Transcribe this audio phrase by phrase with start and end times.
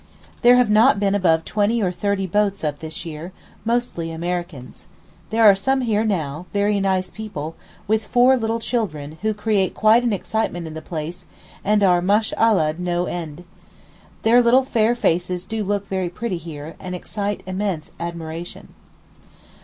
[0.41, 4.87] There have not been above twenty or thirty boats up this year—mostly Americans.
[5.29, 7.55] There are some here now, very nice people,
[7.87, 11.27] with four little children, who create quite an excitement in the place,
[11.63, 13.43] and are 'mashallahed' no end.
[14.23, 18.69] Their little fair faces do look very pretty here, and excite immense admiration.